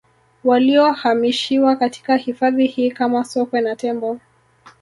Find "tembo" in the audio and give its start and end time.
3.75-4.19